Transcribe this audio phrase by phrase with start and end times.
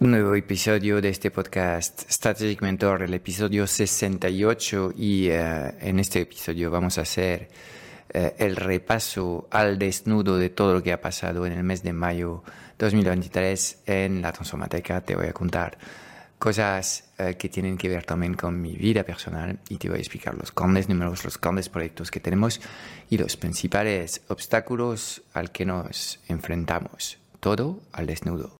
[0.00, 6.22] Un nuevo episodio de este podcast Strategic Mentor, el episodio 68 y eh, en este
[6.22, 7.50] episodio vamos a hacer
[8.08, 11.92] eh, el repaso al desnudo de todo lo que ha pasado en el mes de
[11.92, 12.42] mayo
[12.78, 15.02] 2023 en la Transformateca.
[15.02, 15.76] Te voy a contar
[16.38, 20.00] cosas eh, que tienen que ver también con mi vida personal y te voy a
[20.00, 22.62] explicar los grandes números, los grandes proyectos que tenemos
[23.10, 27.18] y los principales obstáculos al que nos enfrentamos.
[27.38, 28.60] Todo al desnudo.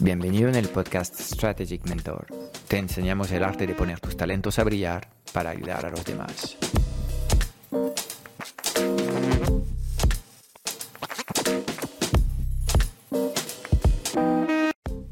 [0.00, 2.26] Bienvenido en el podcast Strategic Mentor.
[2.66, 6.56] Te enseñamos el arte de poner tus talentos a brillar para ayudar a los demás.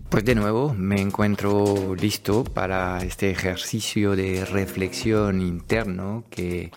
[0.08, 6.72] Pues de nuevo me encuentro listo para este ejercicio de reflexión interno que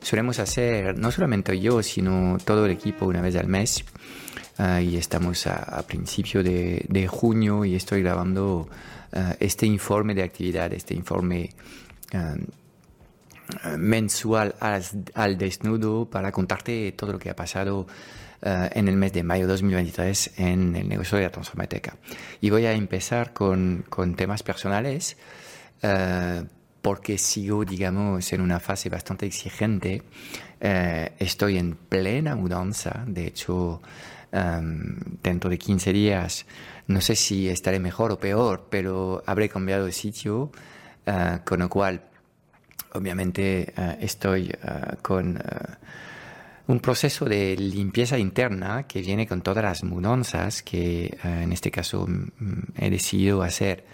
[0.00, 3.84] solemos hacer no solamente yo, sino todo el equipo una vez al mes
[4.58, 8.68] Ah, y estamos a, principio de, junio y estoy grabando
[9.12, 11.50] ah, este informe de actividad, este informe
[12.14, 12.36] ah,
[13.76, 17.86] mensual al, desnudo para contarte todo lo que ha pasado
[18.42, 21.96] en el mes de mayo 2023 en el negocio de la Transformateca.
[22.40, 25.16] Y voy a empezar con, con temas personales
[26.82, 30.02] porque sigo, digamos, en una fase bastante exigente.
[30.60, 33.80] estoy en plena mudanza, de hecho,
[35.22, 36.46] dentro de 15 días,
[36.86, 40.50] no sé si estaré mejor o peor, pero habré cambiado de sitio,
[41.06, 42.02] ah, con lo cual,
[42.92, 45.40] obviamente, ah, estoy ah, con
[46.68, 52.08] un proceso de limpieza interna que viene con todas las mudanzas que en este caso
[52.76, 53.84] he decidido hacer.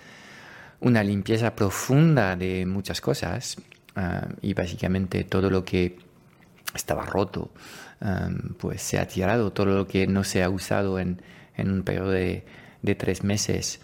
[0.81, 3.57] Una limpieza profunda de muchas cosas
[4.41, 5.99] y básicamente todo lo que
[6.75, 7.51] estaba roto,
[8.59, 11.21] pues se ha tirado todo lo que no se ha usado en,
[11.59, 12.45] un periodo de,
[12.99, 13.81] tres meses,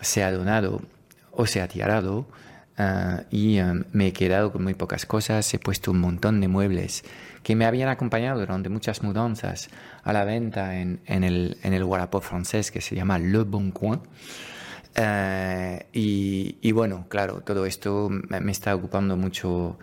[0.00, 0.82] se ha donado
[1.32, 2.26] o se ha tirado
[2.78, 3.58] ah, y
[3.92, 7.04] me he quedado con muy pocas cosas, he puesto un montón de muebles
[7.42, 9.68] que me habían acompañado durante muchas mudanzas
[10.02, 14.00] a la venta en, el, en el Wallapop francés que se llama Le Bon Coin.
[14.96, 19.78] Ah, y, y, bueno, claro, todo esto me está ocupando mucho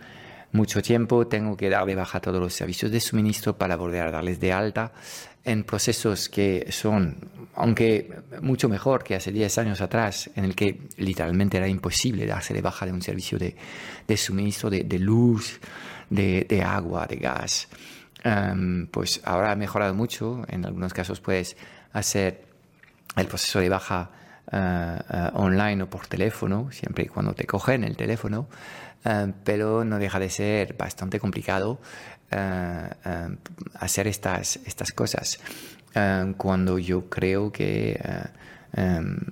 [0.55, 4.11] mucho tiempo, tengo que dar de baja todos los servicios de suministro para volver a
[4.11, 4.91] darles de alta
[5.43, 7.17] en procesos que son,
[7.53, 8.11] aunque
[8.41, 12.61] mucho mejor que hace 10 años atrás, en el que literalmente era imposible darse de
[12.61, 15.59] baja de un servicio de, suministro de, luz,
[16.09, 17.67] de, agua, de gas.
[18.23, 21.55] Em, pues ahora ha mejorado mucho, en algunos casos puedes
[21.93, 22.43] hacer
[23.15, 24.09] el proceso de baja
[24.51, 28.47] eh, online o por teléfono, siempre y cuando te cogen el teléfono.
[29.03, 31.79] Eh, pero no deja de ser bastante complicado
[33.75, 35.39] hacer estas, estas cosas
[36.35, 37.97] cuando yo creo que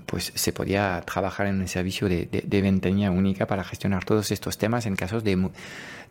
[0.05, 4.57] pues se podía trabajar en un servicio de, de, ventanilla única para gestionar todos estos
[4.57, 5.49] temas en casos de,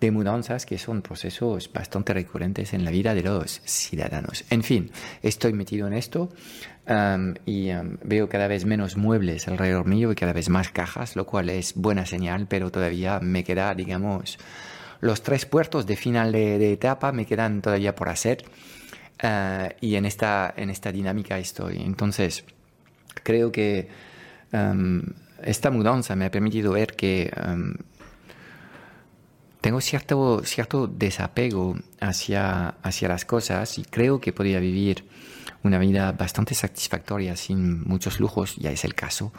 [0.00, 4.44] de, mudanzas que son procesos bastante recurrentes en la vida de los ciudadanos.
[4.50, 4.90] En fin,
[5.22, 6.28] estoy metido en esto
[7.46, 7.70] y
[8.02, 11.74] veo cada vez menos muebles alrededor mío y cada vez más cajas, lo cual es
[11.74, 14.38] buena señal, pero todavía me queda, digamos,
[15.00, 18.44] los tres puertos de final de, etapa me quedan todavía por hacer
[19.22, 21.82] ah, y en esta, en esta dinámica estoy.
[21.82, 22.44] Entonces,
[23.22, 23.88] creo que
[25.42, 27.32] esta mudanza me ha permitido ver que
[29.62, 35.04] tengo cierto, cierto desapego hacia, hacia las cosas y creo que podría vivir
[35.64, 39.32] una vida bastante satisfactoria sin muchos lujos, ya es el caso,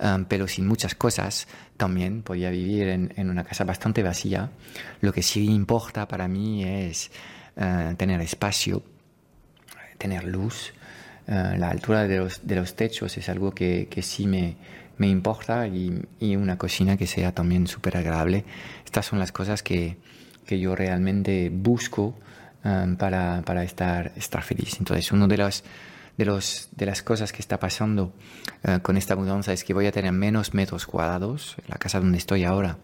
[0.00, 4.50] um, pero sin muchas cosas también podía vivir en, una casa bastante vacía.
[5.00, 7.10] Lo que sí importa para mí es
[7.56, 8.82] uh, tener espacio,
[9.98, 10.72] tener luz.
[11.26, 14.56] Uh, la altura de los, de los, techos es algo que, que sí me,
[14.98, 18.44] me importa y, y, una cocina que sea también súper agradable.
[18.84, 19.96] Estas son las cosas que,
[20.46, 22.14] que yo realmente busco
[22.64, 24.76] Um, para, estar, estar feliz.
[24.78, 25.62] Entonces, uno de los,
[26.16, 28.14] de, las cosas que está pasando
[28.62, 31.56] eh, con esta mudanza es que voy a tener menos metros cuadrados.
[31.68, 32.78] La casa donde estoy ahora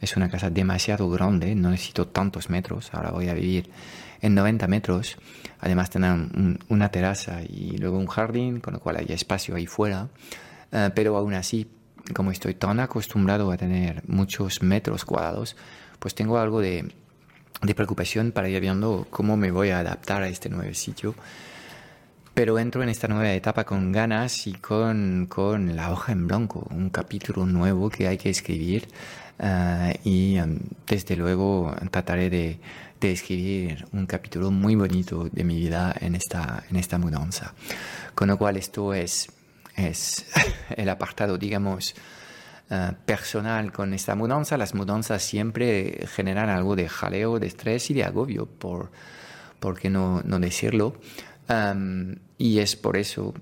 [0.00, 2.88] es una casa demasiado grande, no necesito tantos metros.
[2.94, 3.68] Ahora voy a vivir
[4.22, 5.18] en 90 metros.
[5.60, 6.16] Además tener
[6.70, 10.08] una terraza y luego un jardín, con lo cual hay espacio ahí fuera.
[10.72, 11.70] Eh, pero aún así,
[12.14, 15.56] como estoy tan acostumbrado a tener muchos metros cuadrados,
[15.98, 16.90] pues tengo algo de,
[17.62, 21.14] de preocupación para ir viendo cómo me voy a adaptar a este nuevo sitio
[22.36, 26.66] pero entro en esta nueva etapa con ganas y con, con la hoja en blanco,
[26.70, 28.88] un capítulo nuevo que hay que escribir
[29.38, 32.58] eh, y em, desde luego trataré de,
[33.00, 37.54] de, escribir un capítulo muy bonito de mi vida en esta, en esta mudanza.
[38.14, 39.28] Con lo cual esto es,
[39.74, 40.26] es
[40.76, 41.94] el apartado, digamos,
[42.70, 44.56] uh, personal con esta mudanza.
[44.56, 48.90] Las mudanzas siempre generan algo de jaleo, de estrés y de agobio, por,
[49.60, 50.94] por qué no, no decirlo
[52.38, 53.34] y es por eso,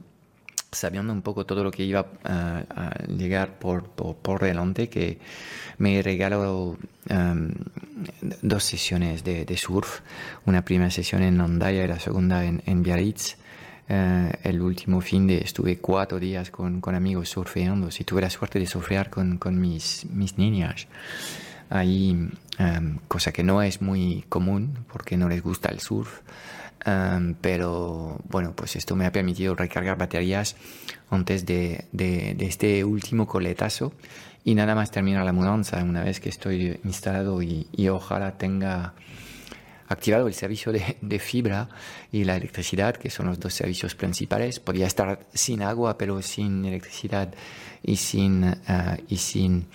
[0.70, 5.18] sabiendo un poco todo lo que iba a, llegar por, por, delante, que
[5.78, 6.76] me regaló
[8.42, 10.00] dos sesiones de, surf.
[10.44, 13.36] Una primera sesión en Nandaya y la segunda en, en Biarritz.
[13.88, 17.90] Eh, el último fin de estuve cuatro días con, con, amigos surfeando.
[17.90, 20.86] Si tuve la suerte de surfear con, con mis, mis niñas.
[21.70, 22.30] Ahí,
[23.08, 26.20] cosa que no es muy común porque no les gusta el surf
[27.40, 30.56] pero bueno, pues esto me ha permitido recargar baterías
[31.10, 33.92] antes de, de, este último coletazo
[34.44, 38.92] y nada más terminar la mudanza una vez que estoy instalado y, ojalá tenga
[39.94, 41.68] activado el servicio de, de, fibra
[42.12, 44.60] y la electricidad, que son los dos servicios principales.
[44.60, 47.32] Podría estar sin agua, pero sin electricidad
[47.82, 48.54] y sin, uh,
[49.08, 49.66] y sin,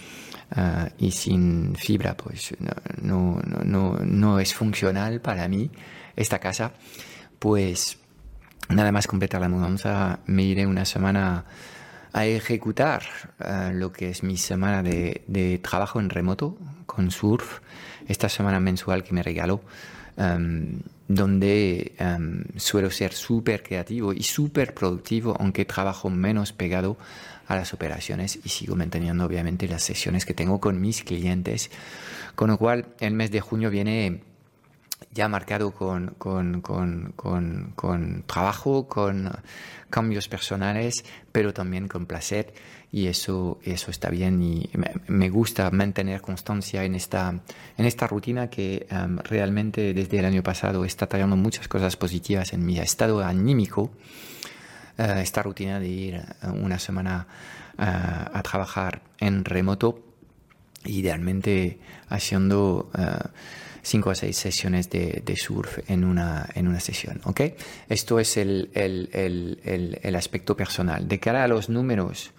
[0.56, 2.56] uh, y sin fibra, pues
[3.02, 5.70] no, no, no, no es funcional para mí
[6.16, 6.74] esta casa,
[7.40, 7.98] pues
[8.70, 11.46] nada más completar la mudanza, me iré una semana
[12.14, 13.04] a ejecutar
[13.40, 17.60] eh, lo que es mi semana de, trabajo en remoto con surf,
[18.08, 19.62] esta semana mensual que me regaló,
[20.20, 26.98] em, donde em, suelo ser súper creativo y súper productivo, aunque trabajo menos pegado
[27.48, 31.72] a las operaciones y sigo manteniendo obviamente las sesiones que tengo con mis clientes,
[32.36, 34.22] con lo cual el mes de junio viene
[35.12, 37.14] ya marcado con, con, con,
[37.76, 39.32] con, trabajo, con
[39.90, 42.54] cambios personales, pero también con placer
[42.92, 44.70] y eso, eso está bien y
[45.08, 47.40] me, gusta mantener constancia en esta,
[47.78, 52.54] en esta rutina que um, realmente desde el año pasado está trayendo muchas cosas positivas
[52.54, 53.92] en mi estado anímico.
[54.98, 57.28] Uh, esta rutina de ir una semana
[57.78, 60.04] uh, a trabajar en remoto,
[60.86, 61.80] idealmente
[62.10, 62.92] haciendo...
[62.94, 63.30] Uh,
[63.82, 67.22] cinco o seis sesiones de, surf en una, en una sesión.
[67.24, 67.42] ¿ok?
[67.88, 71.08] Esto es el, el, el, el aspecto personal.
[71.08, 72.32] De cara a los números,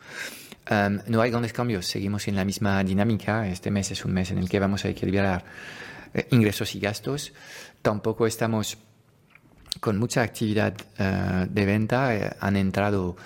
[0.70, 3.48] um, no hay grandes cambios, seguimos en la misma dinámica.
[3.48, 5.44] Este mes es un mes en el que vamos a equilibrar
[6.14, 7.32] eh, ingresos y gastos.
[7.82, 8.78] Tampoco estamos
[9.80, 12.14] con mucha actividad uh, de venta.
[12.14, 13.16] Eh, han entrado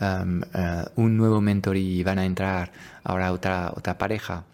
[0.00, 2.70] um, uh, un nuevo mentor y van a entrar
[3.02, 4.44] ahora otra, otra pareja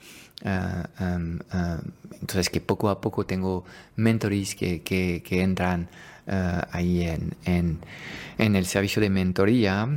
[0.45, 1.79] Ah, ah,
[2.21, 3.65] entonces que poco a poco tengo
[3.97, 5.89] mentores que, que, que entran
[6.27, 7.79] ah, ahí en, en,
[8.39, 9.89] en, el servicio de mentoría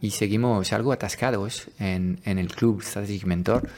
[0.00, 3.68] y seguimos algo atascados en, en el club Strategic Mentor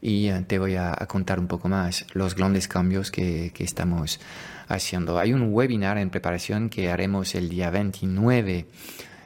[0.00, 4.20] y te voy a, contar un poco más los grandes cambios que, que, estamos
[4.68, 5.18] haciendo.
[5.18, 8.66] Hay un webinar en preparación que haremos el día 29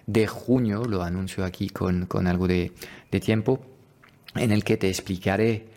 [0.07, 2.73] de junio, lo anuncio aquí con, con algo de,
[3.11, 3.61] de tiempo,
[4.35, 5.70] en el que te explicaré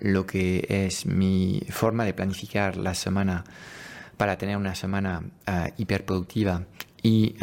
[0.00, 3.44] lo que es mi forma de planificar la semana
[4.16, 6.62] para tener una semana uh, hiperproductiva
[7.02, 7.36] y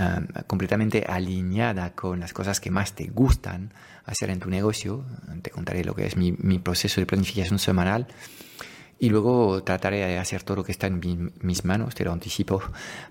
[0.48, 3.72] completamente alineada con las cosas que más te gustan
[4.06, 5.06] hacer en tu negocio.
[5.44, 8.08] Te contaré lo que es mi, proceso de planificación semanal
[8.98, 12.60] y luego trataré de hacer todo lo que está en mis manos, te lo anticipo,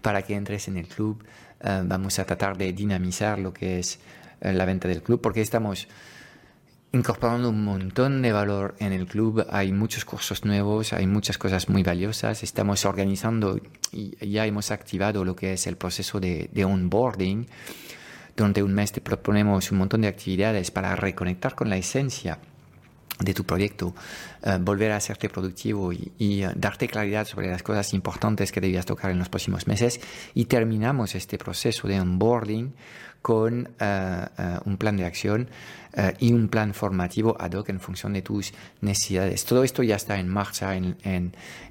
[0.02, 1.24] para que entres en el club.
[1.62, 4.00] vamos a tratar de dinamizar lo que es
[4.40, 5.86] eh, la venta del club porque estamos
[6.92, 9.46] incorporando un montón de valor en el club.
[9.50, 12.42] Hay muchos cursos nuevos, hay muchas cosas muy valiosas.
[12.42, 13.60] Estamos organizando
[13.92, 17.46] y ya hemos activado lo que es el proceso de, onboarding.
[18.36, 22.38] Durante un mes te proponemos un montón de actividades para reconectar con la esencia
[23.18, 23.94] de tu proyecto,
[24.42, 28.62] eh, volver a hacerte productivo y, y, eh, darte claridad sobre las cosas importantes que
[28.62, 30.00] debías tocar en los próximos meses.
[30.32, 32.72] Y terminamos este proceso de onboarding
[33.22, 33.68] con
[34.64, 35.48] un plan de acción
[35.92, 39.44] eh, y un plan formativo ad hoc en función de tus necesidades.
[39.44, 40.94] Todo esto ya está en marcha en,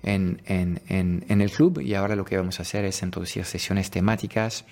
[0.03, 4.65] el club y ahora lo que vamos a hacer es introducir sesiones temáticas,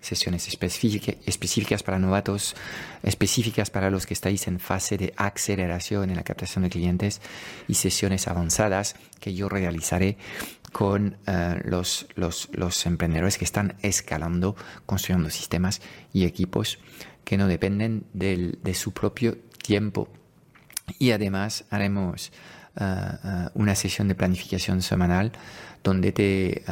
[0.00, 2.54] sesiones específicas para novatos,
[3.02, 7.20] específicas para los que estáis en fase de aceleración en la captación de clientes
[7.66, 10.18] y sesiones avanzadas que yo realizaré
[10.72, 15.80] con eh, los, los, emprendedores que están escalando, construyendo sistemas
[16.12, 16.80] y equipos
[17.24, 20.08] que no dependen de su propio tiempo.
[20.98, 22.32] Y además haremos
[22.80, 25.30] uh, uh, una sesión de planificación semanal
[25.84, 26.62] donde te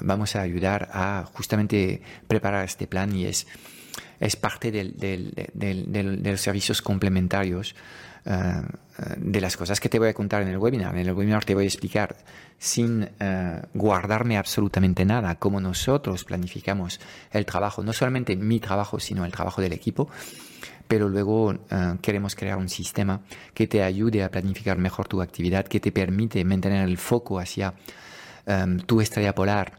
[0.00, 3.46] vamos a ayudar a justamente preparar este plan y es,
[4.20, 7.74] es parte del, del, de los servicios complementarios
[9.18, 10.96] de las cosas que te voy a contar en el webinar.
[10.96, 12.16] En el webinar te voy a explicar
[12.58, 13.06] sin
[13.74, 17.00] guardarme absolutamente nada cómo nosotros planificamos
[17.32, 20.08] el trabajo, no solamente mi trabajo, sino el trabajo del equipo
[20.88, 21.54] pero luego
[22.00, 23.20] queremos crear un sistema
[23.52, 27.74] que te ayude a planificar mejor tu actividad, que te permite mantener el foco hacia
[28.86, 29.72] tu estrella polar,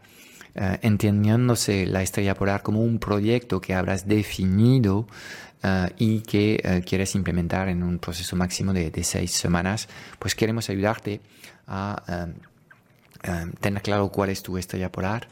[0.80, 5.06] entendiéndose la estrella polar como un proyecto que habrás definido
[5.64, 10.34] Uh, y que uh, quieres implementar en un proceso máximo de, de, seis semanas, pues
[10.34, 11.22] queremos ayudarte
[11.66, 12.28] a
[13.60, 15.26] tener claro cuál es tu estrella polar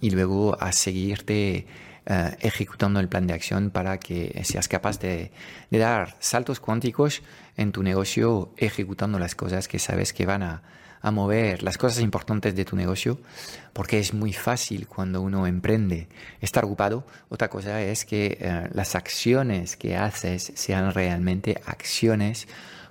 [0.00, 1.66] y luego a seguirte
[2.06, 5.32] ejecutando el plan de acción para que seas capaz de,
[5.70, 7.22] de, dar saltos cuánticos
[7.58, 10.62] en tu negocio ejecutando las cosas que sabes que van a,
[11.00, 13.18] a mover las cosas importantes de tu negocio,
[13.72, 16.08] porque es muy fácil cuando uno emprende
[16.40, 17.06] estar ocupado.
[17.28, 22.48] Otra cosa es que eh, las acciones que haces sean realmente acciones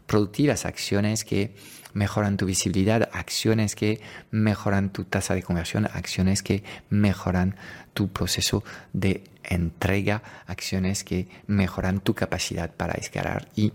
[0.07, 1.55] productivas, acciones que
[1.93, 7.55] mejoran tu visibilidad, acciones que mejoran tu tasa de conversión, acciones que mejoran
[7.93, 13.71] tu proceso de entrega, acciones que mejoran tu capacidad para escalar y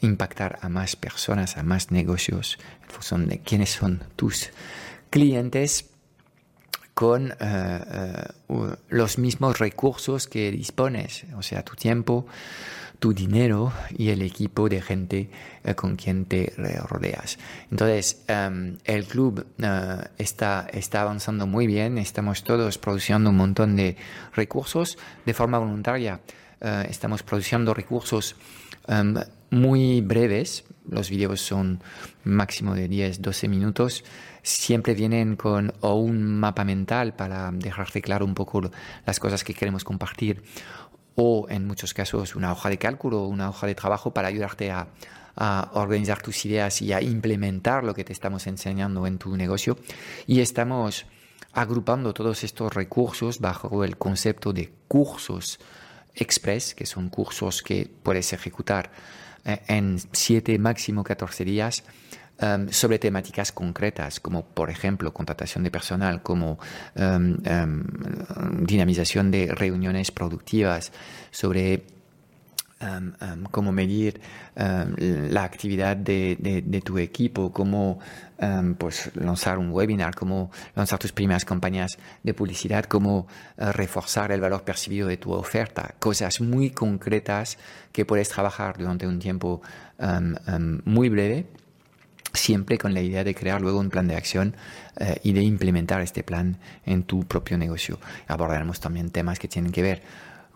[0.00, 4.50] impactar a más personas, a más negocios, en función de quiénes son tus
[5.10, 5.90] clientes
[6.94, 12.26] con eh, eh, los mismos recursos que dispones, o sea, tu tiempo,
[12.98, 15.30] tu dinero y el equipo de gente
[15.64, 16.52] eh, con quien te
[16.88, 17.38] rodeas.
[17.70, 19.46] Entonces, em, el club
[20.18, 23.96] está, está avanzando muy bien, estamos todos produciendo un montón de
[24.34, 26.20] recursos de forma voluntaria.
[26.88, 28.34] estamos produciendo recursos
[28.88, 29.14] em,
[29.50, 31.80] muy breves, los videos son
[32.24, 34.04] máximo de 10, 12 minutos,
[34.42, 38.70] siempre vienen con o un mapa mental para dejarte claro un poco
[39.06, 40.42] las cosas que queremos compartir
[41.20, 44.70] o en muchos casos una hoja de cálculo o una hoja de trabajo para ayudarte
[44.70, 44.86] a,
[45.34, 49.76] a organizar tus ideas y a implementar lo que te estamos enseñando en tu negocio.
[50.28, 51.06] Y estamos
[51.52, 55.58] agrupando todos estos recursos bajo el concepto de cursos
[56.14, 58.92] express, que son cursos que puedes ejecutar
[59.44, 61.82] eh, en 7, máximo 14 días
[62.40, 66.58] um, sobre temáticas concretas, como por ejemplo contratación de personal, como
[66.96, 70.92] um, um, dinamización de reuniones productivas,
[71.30, 71.98] sobre
[73.50, 74.20] cómo medir
[74.54, 77.98] la actividad de, tu equipo, cómo
[78.78, 83.26] pues, lanzar un webinar, cómo lanzar tus primeras campañas de publicidad, cómo
[83.56, 87.58] uh, reforzar el valor percibido de tu oferta, cosas muy concretas
[87.90, 89.60] que puedes trabajar durante un tiempo
[90.84, 91.46] muy breve
[92.32, 94.54] siempre con la idea de crear luego un plan de acción
[95.00, 97.98] uh, y de implementar este plan en tu propio negocio.
[98.26, 100.02] Abordaremos también temas que tienen que ver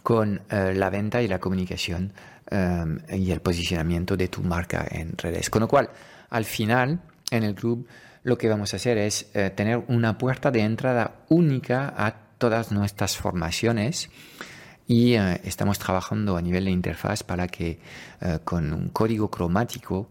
[0.02, 2.12] con eh, la venta y la comunicación
[2.50, 5.48] em, y el posicionamiento de tu marca en redes.
[5.48, 5.90] Con lo cual,
[6.30, 7.00] al final,
[7.30, 7.86] en el club,
[8.24, 12.72] lo que vamos a hacer es eh, tener una puerta de entrada única a todas
[12.72, 14.10] nuestras formaciones
[14.86, 17.78] y eh, estamos trabajando a nivel de interfaz para que
[18.44, 20.08] con un código cromático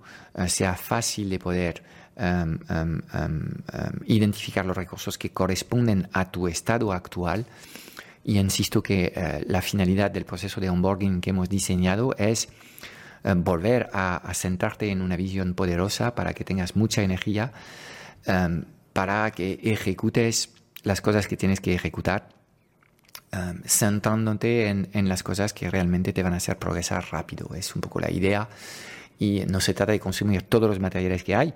[0.48, 1.84] sea fácil de poder
[2.18, 3.02] em, em,
[4.06, 7.46] identificar los recursos que corresponden a tu estado actual.
[8.24, 12.50] Y insisto que eh, la finalidad del proceso de onboarding que hemos diseñado es
[13.24, 17.52] eh, volver a, sentarte en una visión poderosa para que tengas mucha energía,
[18.26, 20.50] em, para que ejecutes
[20.84, 22.30] las cosas que tienes que ejecutar,
[23.34, 27.50] um, centrándote en, en, las cosas que realmente te van a hacer progresar rápido.
[27.56, 28.48] Es un poco la idea
[29.20, 31.54] y no se trata de consumir todos los materiales que hay,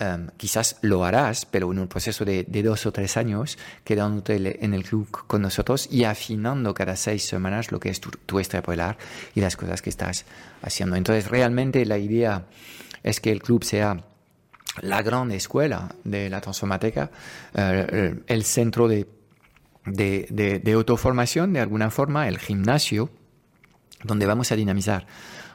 [0.00, 4.72] Em, quizás lo harás, pero en un proceso de, dos o tres años, quedándote en
[4.72, 8.96] el club con nosotros y afinando cada seis semanas lo que es tu, tu polar
[9.34, 10.24] y las cosas que estás
[10.62, 10.96] haciendo.
[10.96, 12.46] Entonces, realmente la idea
[13.02, 14.02] es que el club sea
[14.80, 17.10] la gran escuela de la transformateca,
[17.52, 19.06] eh, el centro de
[19.92, 23.10] de, de, autoformación de alguna forma, el gimnasio,
[24.04, 25.06] donde vamos a dinamizar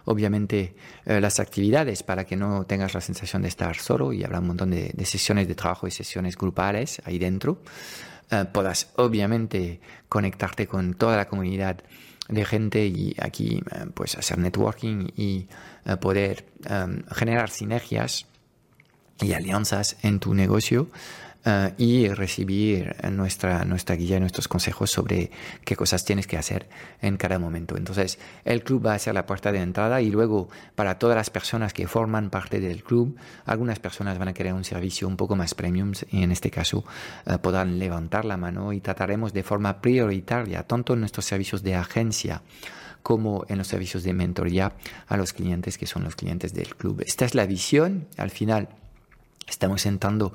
[0.06, 0.76] obviamente
[1.06, 4.48] eh, las actividades para que no tengas la sensación de estar solo y habrá un
[4.48, 7.62] montón de, sesiones de trabajo y sesiones grupales ahí dentro.
[8.32, 11.84] Eh, puedas obviamente conectarte con toda la comunidad
[12.28, 15.48] de gente y aquí eh, pues hacer networking y
[16.02, 16.48] poder
[17.12, 18.26] generar sinergias
[19.22, 20.90] y alianzas en tu negocio
[21.46, 25.32] eh, y recibir nuestra, nuestra guía nuestros consejos sobre
[25.64, 26.68] qué cosas tienes que hacer
[27.02, 27.78] en cada momento.
[27.78, 31.30] Entonces, el club va a ser la puerta de entrada y luego para todas las
[31.30, 35.36] personas que forman parte del club, algunas personas van a querer un servicio un poco
[35.36, 36.84] más premium y en este caso
[37.26, 41.76] eh, podrán levantar la mano y trataremos de forma prioritaria tanto en nuestros servicios de
[41.76, 42.42] agencia
[43.04, 44.74] como en los servicios de mentoría
[45.08, 47.04] a los clientes que son los clientes del club.
[47.06, 48.08] Esta es la visión.
[48.18, 48.68] Al final,
[49.48, 50.34] estamos entrando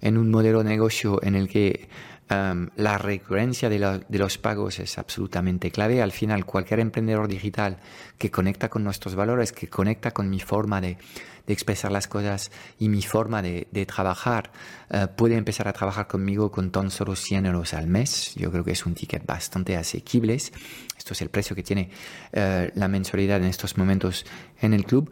[0.00, 1.88] en un modelo de negocio en el que
[2.30, 3.78] um, la recurrencia de,
[4.18, 6.02] los pagos es absolutamente clave.
[6.02, 7.78] Al final, cualquier emprendedor digital
[8.18, 10.96] que conecta con nuestros valores, que conecta con mi forma de,
[11.46, 14.52] expresar las cosas y mi forma de, trabajar,
[14.90, 18.34] uh, puede empezar a trabajar conmigo con tan solo 100 euros al mes.
[18.36, 20.34] Yo creo que es un ticket bastante asequible.
[20.34, 21.90] Esto es el precio que tiene
[22.34, 24.24] uh, la mensualidad en estos momentos
[24.60, 25.10] en el club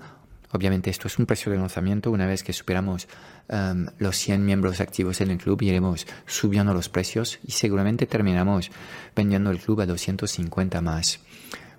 [0.52, 2.10] Obviamente esto es un precio de lanzamiento.
[2.10, 3.06] Una vez que superamos
[3.48, 8.70] um, los 100 miembros activos en el club, iremos subiendo los precios y seguramente terminamos
[9.14, 11.20] vendiendo el club a 250 más.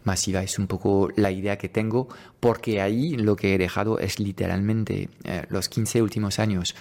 [0.03, 2.07] Masiva es un poco la idea que tengo
[2.39, 6.75] porque ahí lo que he dejado es literalmente eh, los 15 últimos años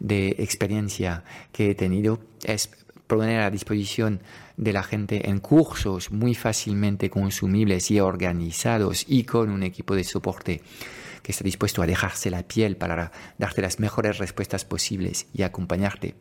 [0.00, 2.70] de experiencia que he tenido es
[3.06, 4.20] poner a disposición
[4.56, 10.04] de la gente en cursos muy fácilmente consumibles y organizados y con un equipo de
[10.04, 10.60] soporte
[11.28, 16.14] que está dispuesto a dejarse la piel para darte las mejores respuestas posibles y acompañarte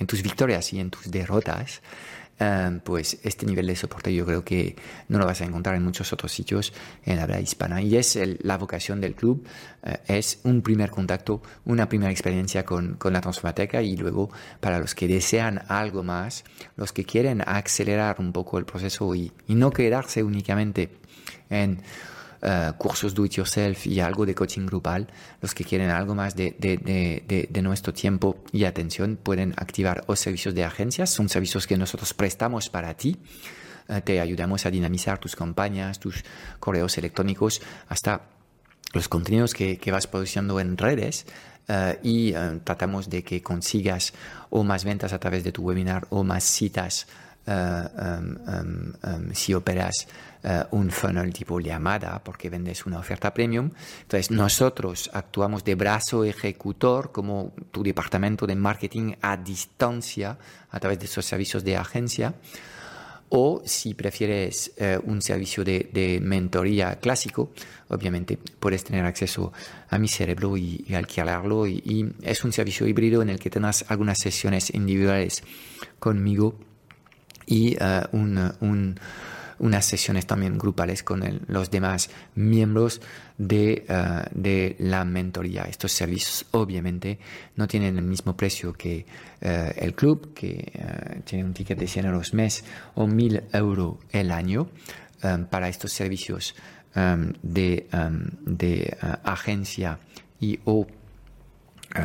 [0.00, 1.80] en tus victorias y en tus derrotas,
[2.40, 4.74] eh, pues este nivel de soporte yo creo que
[5.06, 6.72] no lo vas a encontrar en muchos otros sitios
[7.04, 7.80] en habla hispana.
[7.80, 9.46] Y es la vocación del club,
[9.84, 14.80] eh, es un primer contacto, una primera experiencia con, con la Transformateca y luego para
[14.80, 16.42] los que desean algo más,
[16.74, 20.90] los que quieren acelerar un poco el proceso y, y no quedarse únicamente
[21.48, 21.80] en
[22.40, 25.08] eh, cursos do it yourself y algo de coaching grupal,
[25.40, 30.54] los que quieren algo más de, de, nuestro tiempo y atención pueden activar los servicios
[30.54, 31.10] de agencias.
[31.10, 33.16] Son servicios que nosotros prestamos para ti.
[33.88, 36.24] Eh, te ayudamos a dinamizar tus campañas, tus
[36.60, 38.22] correos electrónicos, hasta
[38.92, 41.26] los contenidos que, que vas produciendo en redes
[41.66, 42.32] eh, y
[42.64, 44.14] tratamos de que consigas
[44.50, 47.06] o más ventas a través de tu webinar o más citas
[47.48, 50.06] um, um, si operas
[50.44, 53.70] uh, un funnel tipo llamada porque vendes una oferta premium.
[54.02, 60.38] Entonces nosotros actuamos de brazo ejecutor como tu departamento de marketing a distancia
[60.70, 62.34] a través de esos servicios de agencia.
[63.30, 67.50] O si prefieres uh, un servicio de, mentoría clásico,
[67.88, 69.52] obviamente puedes tener acceso
[69.90, 71.66] a mi cerebro y, alquilarlo.
[71.66, 75.42] Y, y, es un servicio híbrido en el que tendrás algunas sesiones individuales
[75.98, 76.58] conmigo
[77.48, 79.00] y uh, un, un,
[79.58, 83.00] unas sesiones también grupales con el, los demás miembros
[83.38, 85.62] de, uh, de, la mentoría.
[85.62, 87.18] Estos servicios obviamente
[87.56, 89.06] no tienen el mismo precio que
[89.42, 94.30] uh, el club, que tiene un ticket de 100 euros mes o 1000 euros el
[94.30, 94.68] año.
[95.50, 96.54] Para estos servicios
[97.42, 99.98] de, agencia
[100.38, 100.86] y o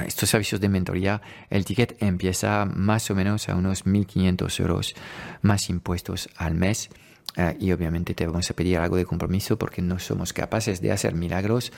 [0.02, 4.96] estos servicios de mentoría, el ticket empieza más o menos a unos 1.500 euros
[5.42, 6.90] más impuestos al mes.
[7.36, 10.92] Ah, y obviamente te vamos a pedir algo de compromiso porque no somos capaces de
[10.92, 11.72] hacer milagros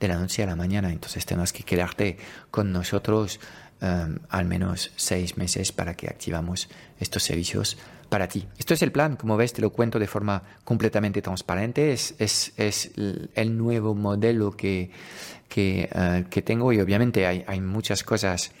[0.00, 0.90] de la noche a la mañana.
[0.90, 2.16] Entonces tenemos que quedarte
[2.50, 3.38] con nosotros
[4.28, 6.68] al menos seis meses para que activamos
[7.00, 7.76] estos servicios
[8.08, 8.46] para ti.
[8.58, 11.92] Esto es el plan, como ves, te lo cuento de forma completamente transparente.
[11.92, 12.92] Es, es, es
[13.34, 14.90] el nuevo modelo que,
[15.56, 18.52] eh, que, tengo y obviamente hay, hay, muchas cosas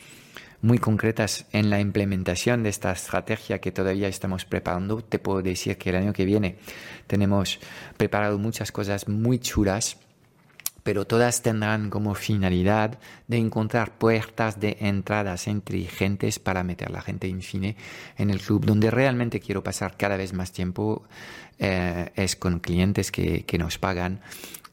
[0.62, 5.02] muy concretas en la implementación de esta estrategia que todavía estamos preparando.
[5.02, 6.56] Te puedo decir que el año que viene
[7.06, 7.58] tenemos
[7.96, 9.98] preparado muchas cosas muy chulas
[10.82, 12.98] pero todas tendrán como finalidad
[13.28, 17.76] de encontrar puertas de entradas inteligentes para meter la gente en fin
[18.18, 18.64] en el club.
[18.64, 21.04] Donde realmente quiero pasar cada vez más tiempo
[21.58, 24.20] eh, es con clientes que, que nos pagan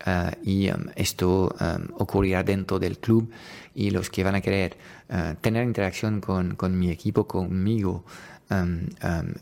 [0.05, 3.29] Uh, y um, esto um, ocurrirá dentro del club.
[3.75, 4.77] Y los que van a querer
[5.09, 8.05] uh, tener interacción con, con, mi equipo, conmigo
[8.49, 8.87] um,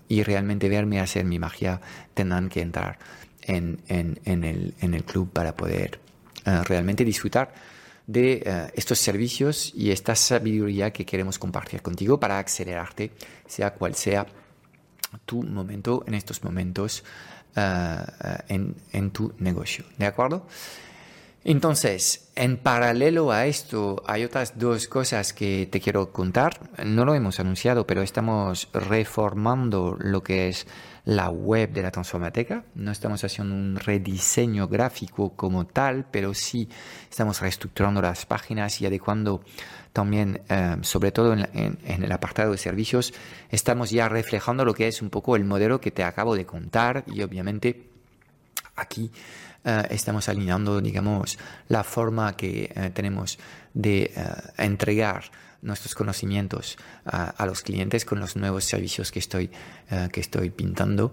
[0.07, 1.79] y realmente verme hacer mi magia
[2.13, 2.97] tendrán que entrar
[3.41, 5.99] en, en, el, en el, club para poder
[6.45, 7.53] uh, realmente disfrutar
[8.07, 13.11] de estos servicios y esta sabiduría que queremos compartir contigo para acelerarte,
[13.45, 14.25] sea cual sea
[15.25, 17.03] tu momento en estos momentos
[18.47, 19.85] en, en tu negocio.
[19.97, 20.45] ¿De acuerdo?
[21.43, 26.59] Entonces, en paralelo a esto, hay otras dos cosas que te quiero contar.
[26.83, 30.67] No lo hemos anunciado, pero estamos reformando lo que es
[31.07, 32.65] la web de la Transformateca.
[32.75, 36.67] No estamos haciendo un rediseño gráfico como tal, pero sí
[37.09, 39.41] estamos reestructurando las páginas y adecuando
[39.93, 43.13] también, eh, sobre todo en, el apartado de servicios,
[43.49, 47.05] estamos ya reflejando lo que es un poco el modelo que te acabo de contar
[47.07, 47.87] y obviamente
[48.75, 49.09] aquí
[49.63, 51.39] eh, estamos alineando, digamos,
[51.69, 53.39] la forma que eh, tenemos
[53.73, 54.11] de
[54.57, 55.23] entregar
[55.67, 59.51] nuestros conocimientos a los clientes con los nuevos servicios que estoy,
[60.11, 61.11] que estoy pintando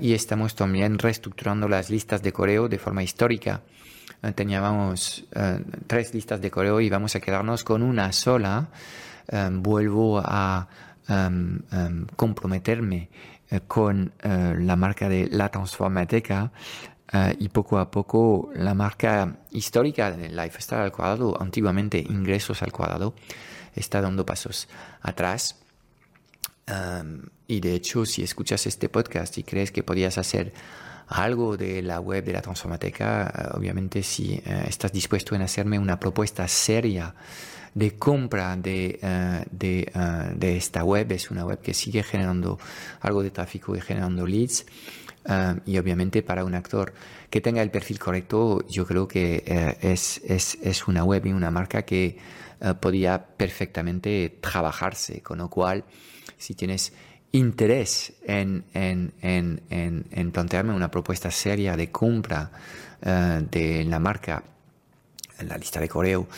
[0.00, 3.62] y estamos también reestructurando las listas de correo de forma histórica.
[4.34, 5.24] teníamos
[5.86, 8.68] tres listas de correo y vamos a quedarnos con una sola.
[9.52, 10.68] vuelvo a
[12.16, 13.10] comprometerme
[13.66, 16.52] con la marca de La Transformateca
[17.12, 22.70] eh, y poco a poco la marca histórica de Lifestyle al cuadrado, antiguamente ingresos al
[22.70, 23.14] cuadrado,
[23.74, 24.68] está dando pasos
[25.00, 25.56] atrás.
[27.48, 30.52] y de hecho, si escuchas este podcast y crees que podías hacer
[31.08, 35.78] algo de la web de la Transformateca, eh, obviamente si eh, estás dispuesto en hacerme
[35.78, 37.14] una propuesta seria
[37.74, 38.98] de compra de,
[39.50, 39.92] de,
[40.34, 42.58] de, esta web, es una web que sigue generando
[43.00, 44.66] algo de tráfico y generando leads,
[45.66, 46.92] y obviamente para un actor
[47.30, 51.32] que tenga el perfil correcto, yo creo que eh, es, es, es, una web y
[51.32, 52.18] una marca que
[52.60, 55.84] uh, podía perfectamente trabajarse, con lo cual
[56.36, 56.92] si tienes
[57.32, 59.62] interés en, en, en,
[60.10, 62.50] en plantearme una propuesta seria de compra
[63.02, 64.42] uh, de la marca,
[65.46, 66.28] la lista de correo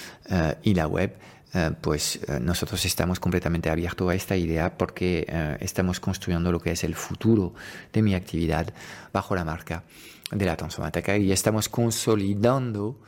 [0.63, 1.17] y la web,
[1.55, 6.59] eh, pues eh, nosotros estamos completamente abiertos a esta idea porque eh, estamos construyendo lo
[6.59, 7.53] que es el futuro
[7.93, 8.73] de mi actividad
[9.13, 9.83] bajo la marca
[10.31, 12.99] de la Transformateca y estamos consolidando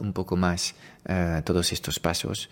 [0.00, 0.74] un poco más
[1.44, 2.50] todos estos pasos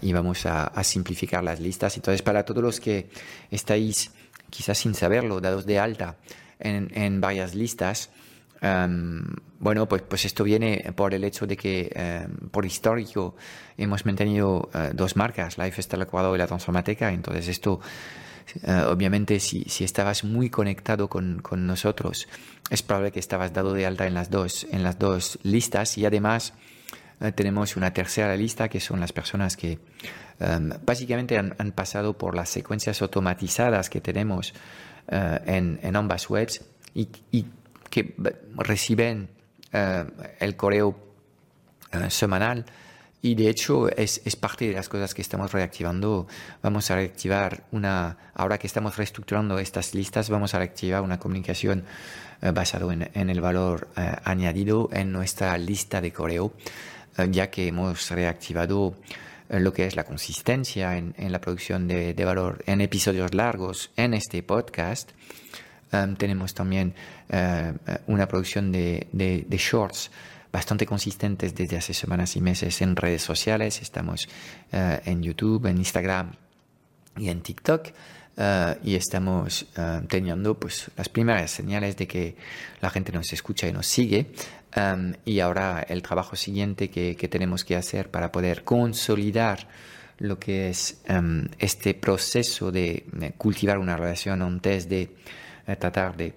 [0.00, 1.96] y vamos a, simplificar las listas.
[1.96, 3.10] Entonces, para todos los que
[3.50, 4.10] estáis
[4.50, 6.16] quizás sin saberlo, dados de alta
[6.60, 8.10] en, en varias listas,
[8.62, 9.24] Em,
[9.58, 13.34] bueno, pues, pues esto viene por el hecho de que, em, por histórico,
[13.76, 17.12] hemos mantenido eh, dos marcas, Lifestyle Ecuador y la Transformateca.
[17.12, 17.80] Entonces, esto,
[18.62, 22.28] eh, obviamente, si, si, estabas muy conectado con, con, nosotros,
[22.70, 25.98] es probable que estabas dado de alta en las dos, en las dos listas.
[25.98, 26.54] Y además,
[27.20, 29.78] eh, tenemos una tercera lista que son las personas que
[30.40, 34.54] em, básicamente han, pasado por las secuencias automatizadas que tenemos
[35.08, 36.62] en, en, ambas webs
[36.94, 37.06] y,
[37.90, 38.14] que
[38.56, 39.28] reciben
[39.72, 40.04] eh,
[40.40, 40.96] el correo
[41.92, 42.64] eh, semanal
[43.22, 46.26] y de hecho es, es, parte de las cosas que estamos reactivando.
[46.60, 51.84] Vamos a reactivar una, ahora que estamos reestructurando estas listas, vamos a reactivar una comunicación
[52.42, 53.88] eh, basada en, en, el valor
[54.24, 56.52] añadido en nuestra lista de correo,
[57.30, 58.94] ya que hemos reactivado
[59.48, 63.90] lo que es la consistencia en, en la producción de, de, valor en episodios largos
[63.96, 65.10] en este podcast.
[66.16, 66.94] Tenemos también
[68.06, 70.10] una producción de, de, shorts
[70.52, 73.80] bastante consistentes desde hace semanas y meses en redes sociales.
[73.80, 74.28] Estamos
[74.72, 76.32] uh, en YouTube, en Instagram
[77.16, 77.88] y en TikTok.
[78.34, 79.66] Uh, y estamos
[80.08, 82.34] teniendo pues las primeras señales de que
[82.80, 84.32] la gente nos escucha y nos sigue
[84.74, 89.68] um, y ahora el trabajo siguiente que, que, tenemos que hacer para poder consolidar
[90.22, 95.10] lo que es um, este proceso de, cultivar una relación antes de
[95.66, 96.32] eh, tratar de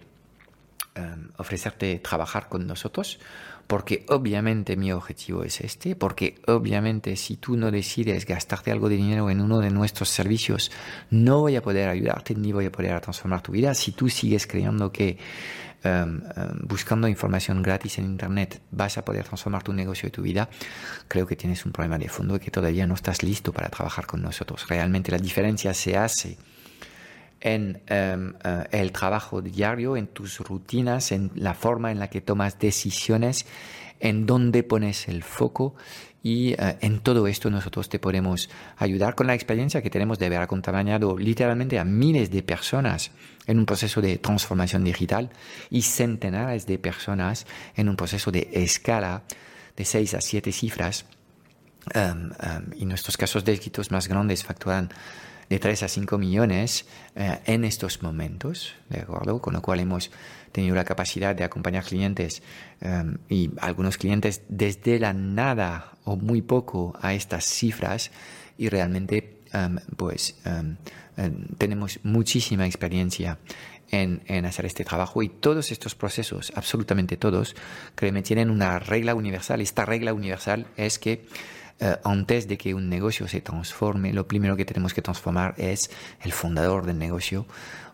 [0.95, 3.19] em, ofrecerte trabajar con nosotros,
[3.67, 8.97] porque obviamente mi objetivo es este, porque obviamente si tú no decides gastarte algo de
[8.97, 10.71] dinero en uno de nuestros servicios,
[11.09, 13.73] no voy a poder ayudarte ni voy a poder transformar tu vida.
[13.73, 15.17] Si tú sigues creyendo que
[15.83, 20.21] em, em, buscando información gratis en Internet vas a poder transformar tu negocio y tu
[20.21, 20.49] vida,
[21.07, 24.05] creo que tienes un problema de fondo y que todavía no estás listo para trabajar
[24.05, 24.67] con nosotros.
[24.67, 26.37] Realmente la diferencia se hace
[27.45, 32.19] en em, eh, el trabajo diario, en tus rutinas, en la forma en la que
[32.19, 33.45] tomas decisiones,
[33.99, 35.75] en dónde pones el foco
[36.23, 40.25] y eh, en todo esto nosotros te podemos ayudar con la experiencia que tenemos de
[40.25, 43.11] haber acompañado literalmente a miles de personas
[43.45, 45.29] en un proceso de transformación digital
[45.69, 49.21] y centenares de personas en un proceso de escala
[49.77, 51.05] de 6 a 7 cifras.
[51.93, 54.89] Em, em, y nuestros casos de éxitos más grandes facturan
[55.49, 59.39] de 3 a 5 millones eh, en estos momentos, ¿de acuerdo?
[59.41, 60.11] Con lo cual hemos
[60.51, 62.41] tenido la capacidad de acompañar clientes
[62.81, 68.11] em, y algunos clientes desde la nada o muy poco a estas cifras
[68.57, 70.77] y realmente em, pues em,
[71.57, 73.37] tenemos muchísima experiencia
[73.91, 77.55] en, en, hacer este trabajo y todos estos procesos, absolutamente todos,
[77.95, 79.61] créeme, tienen una regla universal.
[79.61, 81.25] Esta regla universal es que
[81.79, 85.91] eh, antes de que un negocio se transforme, lo primero que tenemos que transformar es
[86.21, 87.45] el fundador del negocio,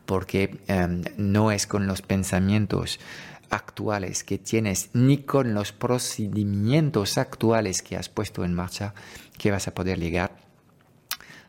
[0.05, 2.99] porque em, no es con los pensamientos
[3.49, 8.93] actuales que tienes ni con los procedimientos actuales que has puesto en marcha
[9.37, 10.31] que vas a poder llegar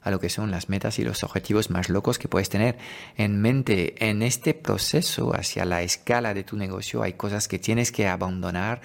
[0.02, 2.76] a lo que son las metas y los objetivos más locos que puedes tener
[3.16, 3.94] en mente.
[4.08, 8.80] En este proceso hacia la escala de tu negocio hay cosas que tienes que abandonar,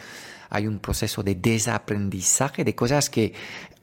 [0.49, 3.33] hay un proceso de desaprendizaje de cosas que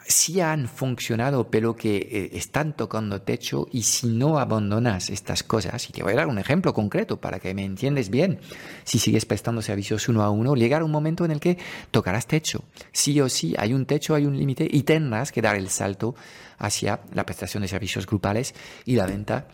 [0.06, 5.88] sí han funcionado, pero que eh, están tocando techo y si no abandonas estas cosas,
[5.88, 8.38] y te voy a dar un ejemplo concreto para que me entiendes bien,
[8.84, 11.58] si sigues prestando servicios uno a uno, llegará un momento en el que
[11.90, 12.64] tocarás techo.
[12.92, 16.14] Sí o sí, hay un techo, hay un límite y tendrás que dar el salto
[16.58, 19.48] hacia la prestación de servicios grupales y la venta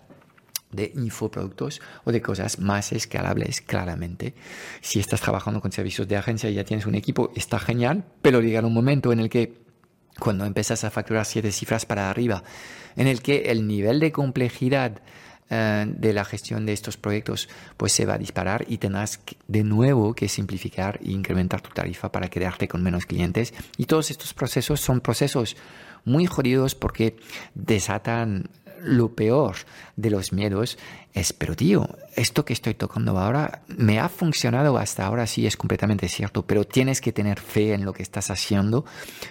[0.72, 4.34] de infoproductos o de cosas más escalables, claramente.
[4.80, 8.40] Si estás trabajando con servicios de agencia y ya tienes un equipo, está genial, pero
[8.40, 9.60] llega un momento en el que
[10.18, 12.42] cuando empiezas a facturar siete cifras para arriba,
[12.96, 15.00] en el que el nivel de complejidad
[15.52, 19.64] eh, de la gestión de estos proyectos pues se va a disparar y tendrás de
[19.64, 23.52] nuevo que simplificar e incrementar tu tarifa para quedarte con menos clientes.
[23.76, 25.56] Y todos estos procesos son procesos
[26.04, 27.16] muy jodidos porque
[27.54, 28.48] desatan
[28.82, 29.56] lo peor
[29.96, 30.78] de los miedos
[31.12, 35.56] es, pero tío, esto que estoy tocando ahora me ha funcionado hasta ahora, sí es
[35.56, 38.84] completamente cierto, pero tienes que tener fe en lo que estás haciendo,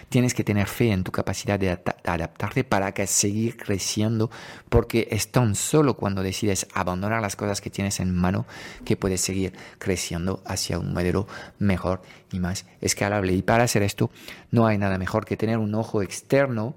[0.09, 4.29] tienes que tener fe en tu capacidad de adaptarte para que seguir creciendo,
[4.67, 8.45] porque es tan solo cuando decides abandonar las cosas que tienes en mano
[8.83, 11.27] que puedes seguir creciendo hacia un modelo
[11.59, 13.33] mejor y más escalable.
[13.33, 14.11] Y para hacer esto
[14.51, 16.75] no hay nada mejor que tener un ojo externo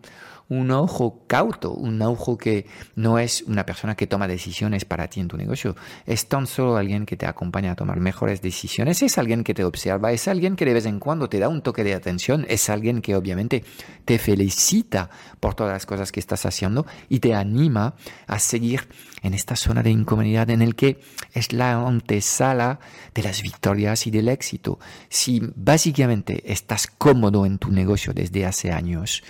[0.52, 5.20] un ojo cauto, un ojo que no es una persona que toma decisiones para ti
[5.20, 9.16] en tu negocio, es tan solo alguien que te acompaña a tomar mejores decisiones, es
[9.16, 11.84] alguien que te observa, es alguien que de vez en cuando te da un toque
[11.84, 13.64] de atención, es alguien que obviamente
[14.04, 15.08] te felicita
[15.40, 17.94] por todas las cosas que estás haciendo y te anima
[18.26, 18.88] a seguir
[19.22, 21.00] en esta zona de incomodidad en el que
[21.32, 22.78] es la antesala
[23.14, 24.78] de las victorias y del éxito.
[25.08, 29.22] Si básicamente estás cómodo en tu negocio desde hace años,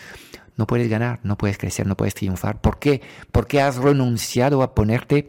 [0.63, 2.61] no puedes ganar, no puedes crecer, no puedes triunfar.
[2.61, 3.03] ¿Por qué?
[3.33, 5.29] Porque has renunciado a ponerte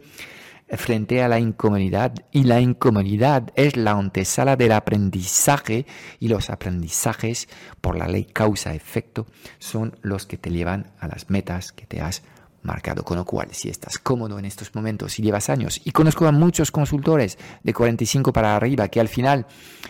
[0.68, 5.86] frente a la incomodidad y la incomodidad es la antesala del aprendizaje
[6.20, 7.48] y los aprendizajes
[7.80, 9.26] por la ley causa-efecto
[9.58, 12.22] son los que te llevan a las metas que te has
[12.64, 13.04] marcado.
[13.04, 16.32] Con lo cual, si estás cómodo en estos momentos y llevas años, y conozco a
[16.32, 19.46] muchos consultores de 45 para arriba que al final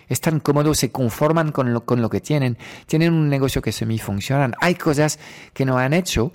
[0.09, 3.99] están cómodos, se conforman con lo, con lo que tienen, tienen un negocio que semi
[3.99, 5.19] funcionan, hay cosas
[5.53, 6.33] que no han hecho,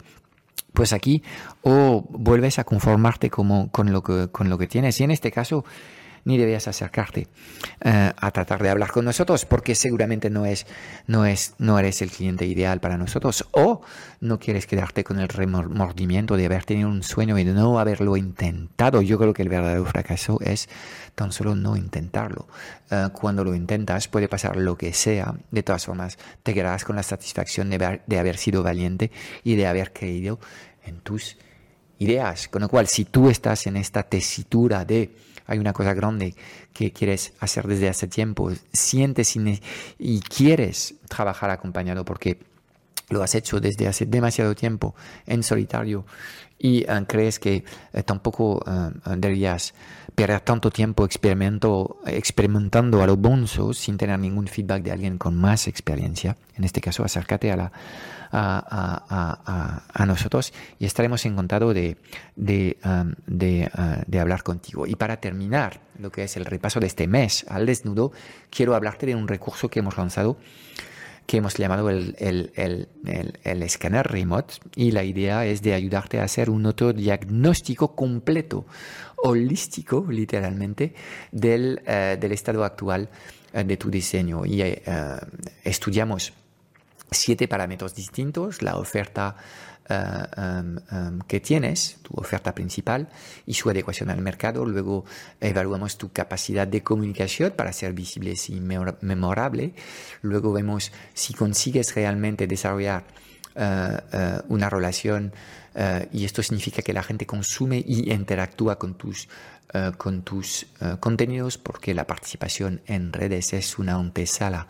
[0.73, 1.23] pues aquí
[1.62, 4.99] o vuelves a conformarte como, con, lo que, con lo que tienes.
[4.99, 5.65] Y en este caso,
[6.25, 7.27] ni debías acercarte
[7.82, 10.65] eh, a tratar de hablar con nosotros porque seguramente no es,
[11.08, 13.82] no es, no eres el cliente ideal para nosotros o
[14.21, 18.17] no quieres quedarte con el remordimiento de haber tenido un sueño y de no haberlo
[18.17, 19.01] intentado.
[19.01, 20.69] Yo creo que el verdadero fracaso es
[21.15, 22.47] tan solo no intentarlo.
[22.91, 25.36] Eh, cuando lo intentas puede pasar lo que sea.
[25.51, 29.12] De todas formas, te quedarás con la satisfacción de, de haber sido valiente
[29.43, 30.39] y de haber creído
[30.86, 31.38] en tus
[31.99, 32.47] ideas.
[32.47, 35.15] Con lo cual, si tú estás en esta tesitura de
[35.50, 36.36] hay una cosa grande
[36.74, 39.36] que quieres hacer desde hace tiempo, sientes
[39.98, 42.38] y, quieres trabajar acompañado porque
[43.10, 44.95] lo has hecho desde hace demasiado tiempo
[45.26, 46.06] en solitario
[46.60, 49.74] y eh, crees que eh, tampoco uh, deberías
[50.13, 55.69] perder tanto tiempo experimentando a lo bonzo sin tener ningún feedback de alguien con más
[55.69, 56.36] experiencia.
[56.58, 57.72] En este caso, acércate a la,
[58.32, 61.95] a, nosotros y estaremos encantados de,
[62.36, 64.86] de, um, uh, de, hablar contigo.
[64.86, 68.12] Y para terminar lo que es el repaso de este mes al desnudo,
[68.50, 70.38] quiero hablarte de un recurso que hemos lanzado
[71.30, 72.88] que hemos llamado el, el, el,
[73.44, 78.65] el, escáner remote y la idea es de ayudarte a hacer un autodiagnóstico completo,
[79.15, 80.96] holístico literalmente,
[81.32, 83.10] del, uh, del estado actual
[83.54, 84.44] uh, de tu diseño.
[84.44, 84.63] Y
[85.63, 86.34] estudiamos
[87.12, 89.36] siete parámetros distintos, la oferta
[89.91, 93.10] eh, em, em, que tienes, tu oferta principal
[93.47, 94.63] y su adecuación al mercado.
[94.63, 95.04] Luego
[95.41, 99.73] evaluamos tu capacidad de comunicación para ser visible y memorable.
[100.21, 103.04] Luego vemos si consigues realmente desarrollar
[103.56, 105.34] eh, eh, una relación
[106.12, 109.30] y esto significa que la gente consume y interactúa con tus
[109.97, 110.65] con tus
[110.99, 114.67] contenidos porque la participación en redes es una antesala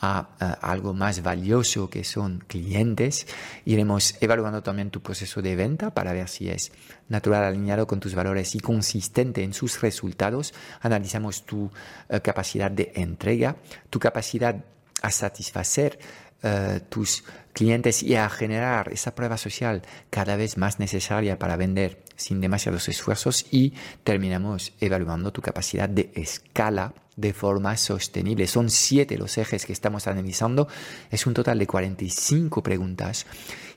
[0.00, 0.20] a,
[0.62, 3.26] algo más valioso que son clientes.
[3.64, 6.72] Iremos evaluando también tu proceso de venta para ver si es
[7.08, 10.54] natural, alineado con tus valores y consistente en sus resultados.
[10.80, 11.70] Analizamos tu
[12.08, 13.56] eh, capacidad de entrega,
[13.90, 14.64] tu capacidad
[15.02, 15.98] a satisfacer
[16.42, 22.02] eh, tus clientes y a generar esa prueba social cada vez más necesaria para vender
[22.16, 23.74] sin demasiados esfuerzos y
[24.04, 28.46] terminamos evaluando tu capacidad de escala de forma sostenible.
[28.46, 30.68] Son siete los ejes que estamos analizando.
[31.10, 33.26] Es un total de 45 preguntas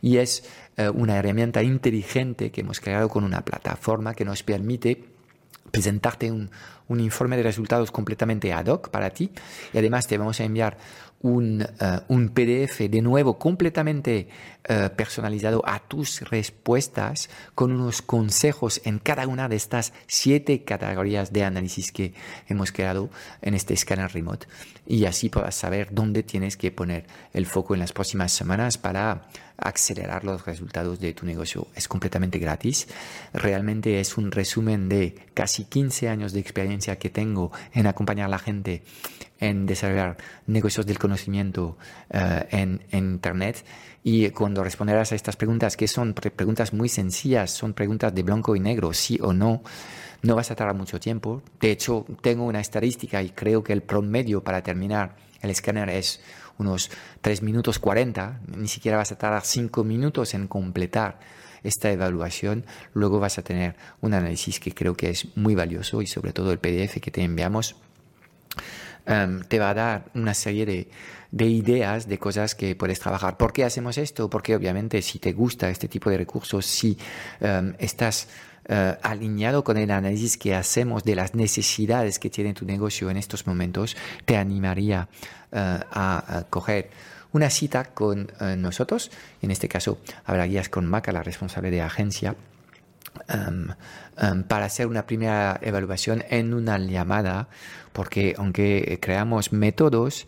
[0.01, 0.45] y es
[0.77, 5.03] eh, una herramienta inteligente que hemos creado con una plataforma que nos permite
[5.71, 6.51] presentarte un,
[6.87, 9.31] un, informe de resultados completamente ad hoc para ti
[9.73, 10.77] y además te vamos a enviar
[11.23, 14.27] un, eh, un PDF de nuevo completamente
[14.65, 21.33] eh, personalizado a tus respuestas con unos consejos en cada una de estas siete categorías
[21.33, 22.13] de análisis que
[22.47, 23.09] hemos creado
[23.41, 24.47] en este escáner remote
[24.85, 29.27] y así podrás saber dónde tienes que poner el foco en las próximas semanas para
[29.57, 31.67] acelerar los resultados de tu negocio.
[31.75, 32.87] Es completamente gratis.
[33.33, 38.29] Realmente es un resumen de casi 15 años de experiencia que tengo en acompañar a
[38.29, 38.83] la gente
[39.43, 40.15] en desarrollar
[40.47, 41.77] negocios del conocimiento
[42.09, 43.65] eh, en, Internet.
[44.03, 48.55] Y cuando responderás a estas preguntas, que son preguntas muy sencillas, son preguntas de blanco
[48.55, 49.61] y negro, sí o no,
[50.21, 51.41] no vas a tardar mucho tiempo.
[51.59, 56.21] De hecho, tengo una estadística y creo que el promedio para terminar el escáner es
[56.57, 56.89] unos
[57.21, 61.19] 3 minutos 40, ni siquiera vas a tardar 5 minutos en completar
[61.63, 66.07] esta evaluación, luego vas a tener un análisis que creo que es muy valioso y
[66.07, 67.77] sobre todo el PDF que te enviamos
[69.05, 70.89] em, te va a dar una serie de,
[71.31, 73.37] de, ideas de cosas que puedes trabajar.
[73.37, 74.29] ¿Por qué hacemos esto?
[74.29, 76.97] Porque obviamente si te gusta este tipo de recursos, si
[77.41, 78.27] em, estás
[78.65, 83.17] eh, alineado con el análisis que hacemos de las necesidades que tiene tu negocio en
[83.17, 85.09] estos momentos, te animaría
[85.51, 86.89] eh, a, coger
[87.33, 89.11] una cita con eh, nosotros.
[89.41, 92.35] En este caso, hablarías con Maca, la responsable de agencia.
[93.27, 93.67] Em,
[94.47, 97.49] para hacer una primera evaluación en una llamada,
[97.93, 100.27] porque aunque creamos métodos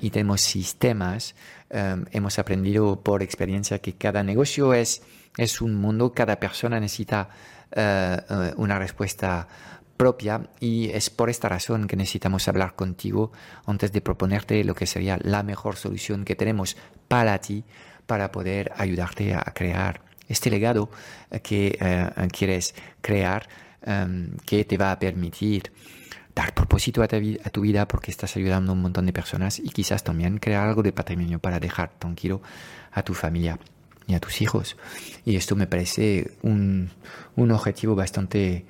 [0.00, 1.34] y tenemos sistemas,
[1.70, 5.02] em, hemos aprendido por experiencia que cada negocio es,
[5.36, 7.28] es un mundo, cada persona necesita
[7.76, 9.48] eh, eh, una respuesta
[9.96, 13.32] propia y es por esta razón que necesitamos hablar contigo
[13.66, 16.76] antes de proponerte lo que sería la mejor solución que tenemos
[17.08, 17.64] para ti
[18.06, 20.88] para poder ayudarte a crear este legado
[21.42, 23.48] que eh, quieres crear
[23.82, 25.72] em, que te va a permitir
[26.34, 30.02] dar propósito a, tu vida porque estás ayudando a un montón de personas y quizás
[30.02, 32.42] también crear algo de patrimonio para dejar tranquilo
[32.92, 33.58] a tu familia
[34.06, 34.76] y a tus hijos.
[35.24, 36.90] Y esto me parece un,
[37.36, 38.64] un objetivo bastante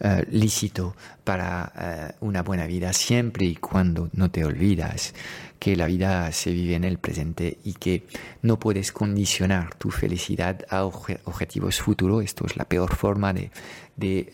[0.00, 5.12] eh, lícito para eh, una buena vida, siempre y cuando no te olvidas
[5.58, 8.06] que la vida se vive en el presente y que
[8.42, 12.22] no puedes condicionar tu felicidad a objetivos futuros.
[12.22, 13.50] Esto es la peor forma de,
[13.96, 14.30] de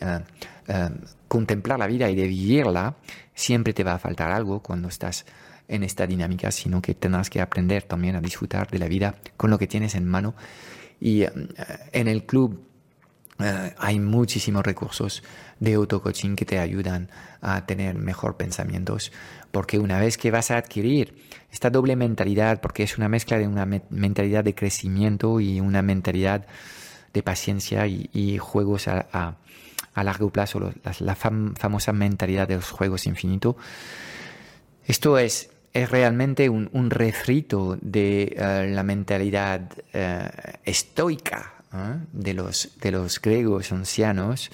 [0.67, 0.89] eh,
[1.27, 2.95] contemplar la vida y de vivirla.
[3.33, 5.25] Siempre te va a faltar algo cuando estás
[5.67, 9.49] en esta dinámica, sino que tendrás que aprender también a disfrutar de la vida con
[9.49, 10.35] lo que tienes en mano.
[10.99, 11.31] Y eh,
[11.91, 12.65] en el club
[13.39, 15.21] eh, hay muchísimos recursos
[15.59, 17.09] de auto-coaching que te ayudan
[17.41, 19.11] a tener mejor pensamientos,
[19.51, 21.15] porque una vez que vas a adquirir
[21.51, 26.45] esta doble mentalidad, porque es una mezcla de una mentalidad de crecimiento y una mentalidad
[27.13, 29.37] de paciencia y, juegos a,
[30.03, 33.55] largo plazo, la, famosa mentalidad de los juegos infinitos,
[34.85, 40.29] esto es es realmente un, refrito de eh, la mentalidad eh,
[40.63, 41.99] estoica ¿eh?
[42.13, 44.49] de, los, de los griegos ancianos,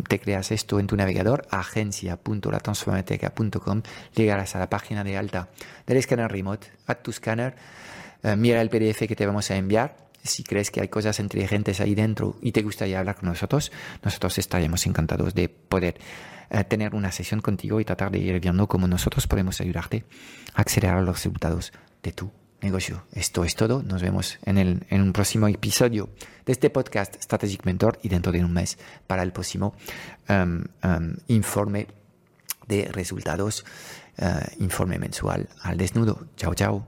[0.09, 3.83] te creas esto en tu navegador, agencia.latransformateca.com,
[4.15, 5.49] llegarás a la página de alta
[5.85, 7.55] del escáner remote, a tu escáner,
[8.23, 11.79] eh, mira el PDF que te vamos a enviar, si crees que hay cosas inteligentes
[11.79, 13.71] ahí dentro y te gustaría hablar con nosotros,
[14.03, 15.99] nosotros estaríamos encantados de poder
[16.49, 20.05] eh, tener una sesión contigo y tratar de ir viendo cómo nosotros podemos ayudarte
[20.53, 21.73] a acelerar los resultados
[22.03, 23.03] de tu negocio.
[23.13, 23.83] Esto es todo.
[23.83, 26.09] Nos vemos en, el, en un próximo episodio
[26.45, 29.75] de este podcast Strategic Mentor y dentro de un mes para el próximo
[30.29, 31.87] um, um, informe
[32.67, 33.65] de resultados,
[34.19, 36.27] uh, informe mensual al desnudo.
[36.35, 36.87] Chao, chao.